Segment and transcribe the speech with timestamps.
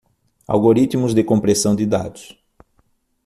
[0.47, 2.35] Algoritmos de compressão de dados.